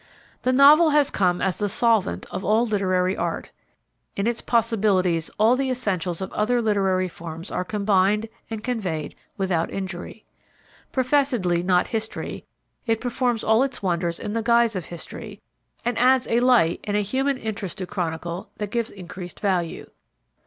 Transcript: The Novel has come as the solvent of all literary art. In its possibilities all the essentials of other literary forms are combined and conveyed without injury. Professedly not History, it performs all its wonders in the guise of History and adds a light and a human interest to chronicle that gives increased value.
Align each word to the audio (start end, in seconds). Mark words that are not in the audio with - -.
The 0.41 0.51
Novel 0.51 0.89
has 0.89 1.11
come 1.11 1.43
as 1.43 1.59
the 1.59 1.69
solvent 1.69 2.25
of 2.31 2.43
all 2.43 2.65
literary 2.65 3.15
art. 3.15 3.51
In 4.15 4.25
its 4.25 4.41
possibilities 4.41 5.29
all 5.37 5.55
the 5.55 5.69
essentials 5.69 6.21
of 6.21 6.31
other 6.33 6.59
literary 6.59 7.07
forms 7.07 7.51
are 7.51 7.63
combined 7.63 8.27
and 8.49 8.63
conveyed 8.63 9.13
without 9.37 9.69
injury. 9.69 10.25
Professedly 10.91 11.61
not 11.61 11.85
History, 11.89 12.45
it 12.87 12.99
performs 12.99 13.43
all 13.43 13.61
its 13.61 13.83
wonders 13.83 14.19
in 14.19 14.33
the 14.33 14.41
guise 14.41 14.75
of 14.75 14.85
History 14.85 15.39
and 15.85 15.99
adds 15.99 16.25
a 16.27 16.39
light 16.39 16.79
and 16.83 16.97
a 16.97 17.01
human 17.01 17.37
interest 17.37 17.77
to 17.77 17.85
chronicle 17.85 18.49
that 18.57 18.71
gives 18.71 18.89
increased 18.89 19.39
value. 19.39 19.85